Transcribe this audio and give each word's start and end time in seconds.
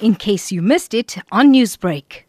in 0.00 0.14
case 0.14 0.52
you 0.52 0.62
missed 0.62 0.94
it 0.94 1.16
on 1.32 1.52
Newsbreak. 1.52 2.22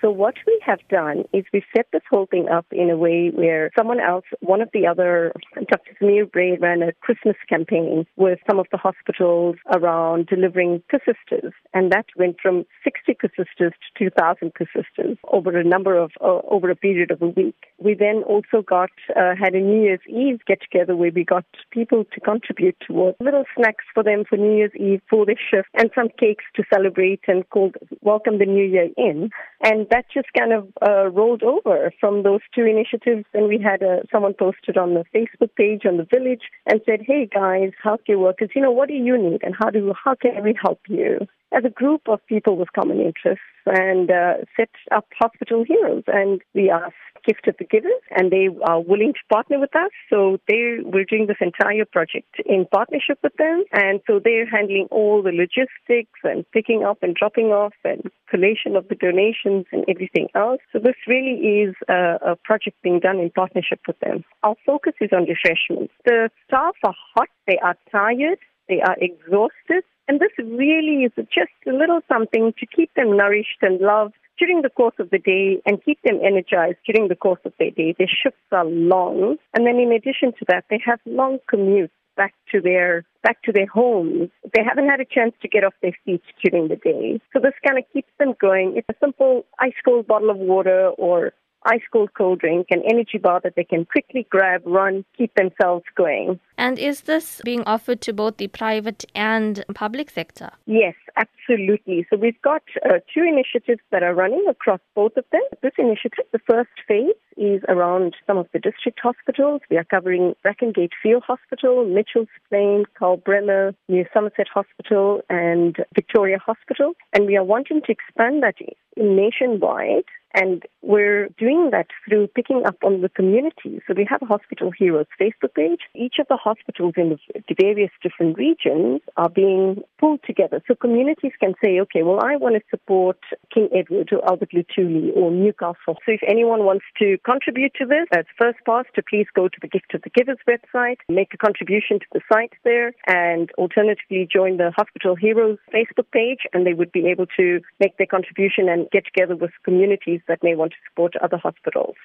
So 0.00 0.10
what 0.10 0.34
have 0.70 0.86
done 0.88 1.24
is 1.32 1.44
we 1.52 1.64
set 1.76 1.86
this 1.92 2.02
whole 2.08 2.26
thing 2.26 2.48
up 2.48 2.66
in 2.70 2.90
a 2.90 2.96
way 2.96 3.30
where 3.34 3.70
someone 3.76 4.00
else, 4.00 4.24
one 4.40 4.60
of 4.60 4.68
the 4.72 4.86
other, 4.86 5.32
Dr. 5.54 5.92
Samir 6.00 6.28
ran 6.60 6.82
a 6.82 6.92
Christmas 7.00 7.36
campaign 7.48 8.06
with 8.16 8.38
some 8.48 8.60
of 8.60 8.66
the 8.70 8.78
hospitals 8.78 9.56
around 9.74 10.28
delivering 10.28 10.82
persisters. 10.88 11.52
And 11.74 11.90
that 11.90 12.06
went 12.16 12.36
from 12.40 12.64
60 12.84 13.14
persisters 13.14 13.72
to 13.96 14.10
2,000 14.10 14.52
persisters 14.54 15.18
over 15.28 15.56
a 15.58 15.64
number 15.64 15.96
of, 15.96 16.12
uh, 16.20 16.40
over 16.48 16.70
a 16.70 16.76
period 16.76 17.10
of 17.10 17.20
a 17.20 17.26
week. 17.26 17.56
We 17.78 17.94
then 17.94 18.22
also 18.22 18.62
got, 18.62 18.90
uh, 19.16 19.34
had 19.34 19.54
a 19.54 19.60
New 19.60 19.82
Year's 19.82 20.06
Eve 20.08 20.40
get 20.46 20.60
together 20.60 20.94
where 20.94 21.10
we 21.12 21.24
got 21.24 21.44
people 21.72 22.04
to 22.04 22.20
contribute 22.20 22.76
towards 22.86 23.16
little 23.20 23.44
snacks 23.56 23.84
for 23.92 24.04
them 24.04 24.24
for 24.24 24.36
New 24.36 24.56
Year's 24.56 24.76
Eve 24.76 25.02
for 25.10 25.26
their 25.26 25.40
shift 25.50 25.68
and 25.74 25.90
some 25.94 26.10
cakes 26.18 26.44
to 26.54 26.62
celebrate 26.72 27.22
and 27.26 27.48
called 27.50 27.76
welcome 28.02 28.38
the 28.38 28.46
new 28.46 28.64
year 28.64 28.88
in. 28.96 29.30
And 29.62 29.88
that 29.90 30.06
just 30.12 30.32
kind 30.36 30.52
of 30.52 30.59
uh, 30.86 31.08
rolled 31.08 31.42
over 31.42 31.92
from 32.00 32.22
those 32.22 32.40
two 32.54 32.64
initiatives. 32.64 33.24
And 33.34 33.48
we 33.48 33.58
had 33.58 33.82
uh, 33.82 34.02
someone 34.12 34.34
posted 34.34 34.76
on 34.76 34.94
the 34.94 35.04
Facebook 35.14 35.54
page 35.56 35.82
on 35.86 35.96
the 35.96 36.06
village 36.10 36.42
and 36.66 36.80
said, 36.86 37.00
"Hey 37.06 37.26
guys, 37.26 37.72
healthcare 37.84 38.18
workers, 38.18 38.50
you 38.54 38.62
know, 38.62 38.70
what 38.70 38.88
do 38.88 38.94
you 38.94 39.16
need, 39.16 39.42
and 39.42 39.54
how 39.58 39.70
do 39.70 39.92
how 40.04 40.14
can 40.14 40.42
we 40.42 40.54
help 40.60 40.80
you?" 40.88 41.26
As 41.52 41.64
a 41.64 41.70
group 41.70 42.02
of 42.06 42.24
people 42.26 42.56
with 42.56 42.72
common 42.72 43.00
interests, 43.00 43.42
and 43.66 44.10
uh, 44.10 44.34
set 44.56 44.70
up 44.92 45.06
hospital 45.20 45.64
heroes, 45.66 46.04
and 46.06 46.40
we 46.54 46.70
asked 46.70 46.94
gift 47.24 47.46
of 47.48 47.54
the 47.58 47.64
givers, 47.64 48.02
and 48.16 48.30
they 48.30 48.48
are 48.66 48.80
willing 48.80 49.12
to 49.12 49.34
partner 49.34 49.58
with 49.60 49.74
us. 49.76 49.90
So 50.08 50.38
they 50.48 50.76
we're 50.82 51.04
doing 51.04 51.26
this 51.26 51.36
entire 51.40 51.84
project 51.84 52.40
in 52.46 52.66
partnership 52.72 53.18
with 53.22 53.36
them, 53.36 53.64
and 53.72 54.00
so 54.06 54.20
they're 54.22 54.48
handling 54.48 54.88
all 54.90 55.22
the 55.22 55.32
logistics 55.32 56.18
and 56.24 56.50
picking 56.52 56.84
up 56.84 56.98
and 57.02 57.14
dropping 57.14 57.46
off 57.46 57.74
and 57.84 58.10
collation 58.30 58.76
of 58.76 58.88
the 58.88 58.94
donations 58.94 59.66
and 59.72 59.84
everything 59.88 60.28
So 60.72 60.78
this 60.78 60.96
really 61.06 61.64
is 61.64 61.74
a, 61.88 62.32
a 62.32 62.36
project 62.36 62.76
being 62.82 63.00
done 63.00 63.18
in 63.18 63.30
partnership 63.30 63.80
with 63.86 63.98
them. 64.00 64.24
Our 64.42 64.56
focus 64.64 64.94
is 65.00 65.10
on 65.12 65.26
refreshments. 65.26 65.92
The 66.04 66.30
staff 66.46 66.76
are 66.84 66.94
hot, 67.14 67.28
they 67.46 67.58
are 67.58 67.76
tired, 67.90 68.38
they 68.68 68.80
are 68.80 68.96
exhausted, 68.98 69.84
and 70.08 70.18
this 70.18 70.32
really 70.38 71.04
is 71.04 71.12
just 71.16 71.52
a 71.66 71.72
little 71.72 72.00
something 72.08 72.52
to 72.58 72.66
keep 72.66 72.92
them 72.94 73.16
nourished 73.16 73.58
and 73.62 73.80
loved 73.80 74.14
during 74.40 74.62
the 74.62 74.70
course 74.70 74.94
of 74.98 75.10
the 75.10 75.18
day 75.18 75.60
and 75.66 75.84
keep 75.84 75.98
them 76.02 76.18
energized 76.24 76.78
during 76.86 77.08
the 77.08 77.14
course 77.14 77.40
of 77.44 77.52
their 77.58 77.70
day. 77.70 77.94
Their 77.96 78.08
shifts 78.08 78.50
are 78.50 78.64
long. 78.64 79.36
And 79.54 79.66
then 79.66 79.76
in 79.76 79.92
addition 79.92 80.32
to 80.38 80.44
that, 80.48 80.64
they 80.70 80.80
have 80.84 80.98
long 81.04 81.38
commutes 81.52 81.90
back 82.20 82.34
to 82.52 82.60
their 82.60 83.04
back 83.22 83.42
to 83.44 83.52
their 83.52 83.66
homes. 83.66 84.28
They 84.54 84.62
haven't 84.62 84.88
had 84.92 85.00
a 85.00 85.06
chance 85.06 85.34
to 85.40 85.48
get 85.48 85.64
off 85.64 85.72
their 85.80 85.96
feet 86.04 86.22
during 86.44 86.68
the 86.68 86.76
day. 86.76 87.18
So 87.32 87.40
this 87.40 87.54
kind 87.66 87.78
of 87.78 87.84
keeps 87.94 88.12
them 88.18 88.34
going. 88.38 88.74
It's 88.76 88.88
a 88.90 88.98
simple 89.00 89.46
ice 89.58 89.78
cold 89.86 90.06
bottle 90.06 90.28
of 90.28 90.36
water 90.36 90.88
or 90.98 91.32
ice 91.64 91.82
cold 91.92 92.10
cold 92.14 92.40
drink, 92.40 92.66
an 92.70 92.82
energy 92.88 93.18
bar 93.18 93.40
that 93.42 93.54
they 93.56 93.64
can 93.64 93.84
quickly 93.84 94.26
grab, 94.30 94.62
run, 94.64 95.04
keep 95.16 95.34
themselves 95.34 95.84
going. 95.96 96.40
And 96.56 96.78
is 96.78 97.02
this 97.02 97.40
being 97.44 97.62
offered 97.64 98.00
to 98.02 98.12
both 98.12 98.36
the 98.36 98.48
private 98.48 99.04
and 99.14 99.64
public 99.74 100.10
sector? 100.10 100.50
Yes, 100.66 100.94
absolutely. 101.16 102.06
So 102.10 102.16
we've 102.16 102.40
got 102.42 102.62
uh, 102.84 102.98
two 103.12 103.22
initiatives 103.22 103.80
that 103.90 104.02
are 104.02 104.14
running 104.14 104.44
across 104.48 104.80
both 104.94 105.16
of 105.16 105.24
them. 105.32 105.40
This 105.62 105.72
initiative, 105.78 106.26
the 106.32 106.38
first 106.38 106.70
phase, 106.86 107.14
is 107.36 107.62
around 107.68 108.14
some 108.26 108.36
of 108.36 108.46
the 108.52 108.58
district 108.58 109.00
hospitals. 109.02 109.62
We 109.70 109.78
are 109.78 109.84
covering 109.84 110.34
Brackengate 110.44 110.92
Field 111.02 111.22
Hospital, 111.26 111.86
Mitchell's 111.86 112.28
Plain, 112.50 112.84
Karl 112.98 113.16
Bremer, 113.16 113.74
New 113.88 114.04
Somerset 114.12 114.48
Hospital, 114.52 115.22
and 115.30 115.76
Victoria 115.94 116.38
Hospital. 116.38 116.92
And 117.14 117.26
we 117.26 117.36
are 117.38 117.44
wanting 117.44 117.80
to 117.86 117.92
expand 117.92 118.42
that 118.42 118.56
nationwide 118.96 120.04
and 120.34 120.62
we're 120.82 121.28
doing 121.38 121.70
that 121.72 121.88
through 122.06 122.28
picking 122.28 122.62
up 122.66 122.76
on 122.84 123.00
the 123.02 123.08
community. 123.08 123.80
So 123.86 123.94
we 123.96 124.06
have 124.08 124.22
a 124.22 124.26
Hospital 124.26 124.70
Heroes 124.76 125.06
Facebook 125.20 125.54
page. 125.54 125.80
Each 125.94 126.16
of 126.18 126.26
the 126.28 126.36
hospitals 126.36 126.94
in 126.96 127.18
the 127.34 127.54
various 127.60 127.90
different 128.02 128.38
regions 128.38 129.00
are 129.16 129.28
being 129.28 129.82
pulled 129.98 130.20
together. 130.24 130.62
So 130.66 130.74
communities 130.74 131.32
can 131.40 131.54
say, 131.62 131.80
okay, 131.80 132.02
well, 132.02 132.20
I 132.22 132.36
want 132.36 132.54
to 132.54 132.62
support 132.70 133.18
King 133.52 133.68
Edward 133.74 134.10
or 134.12 134.24
Albert 134.28 134.50
Luthuli 134.52 135.14
or 135.16 135.30
Newcastle. 135.30 135.96
So 136.06 136.12
if 136.12 136.20
anyone 136.26 136.64
wants 136.64 136.84
to 136.98 137.18
contribute 137.24 137.72
to 137.74 137.86
this, 137.86 138.06
as 138.12 138.24
first 138.38 138.58
pass 138.66 138.84
to 138.94 139.02
please 139.02 139.26
go 139.34 139.48
to 139.48 139.58
the 139.60 139.68
Gift 139.68 139.94
of 139.94 140.02
the 140.02 140.10
Givers 140.10 140.38
website, 140.48 140.98
make 141.08 141.34
a 141.34 141.38
contribution 141.38 141.98
to 141.98 142.06
the 142.12 142.20
site 142.32 142.52
there, 142.64 142.92
and 143.06 143.50
alternatively 143.58 144.28
join 144.32 144.56
the 144.56 144.72
Hospital 144.76 145.16
Heroes 145.16 145.58
Facebook 145.74 146.10
page, 146.12 146.40
and 146.52 146.66
they 146.66 146.74
would 146.74 146.92
be 146.92 147.06
able 147.08 147.26
to 147.36 147.60
make 147.80 147.96
their 147.96 148.06
contribution 148.06 148.68
and 148.68 148.90
get 148.90 149.04
together 149.04 149.36
with 149.36 149.50
communities 149.64 150.19
that 150.28 150.42
may 150.42 150.54
want 150.54 150.72
to 150.72 150.78
support 150.88 151.14
other 151.16 151.38
hospitals. 151.38 151.96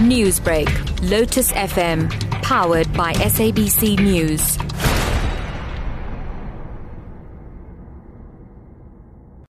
Newsbreak, 0.00 0.68
Lotus 1.10 1.52
FM, 1.52 2.10
powered 2.42 2.92
by 2.94 3.12
SABC 3.14 3.98
News. 4.00 4.56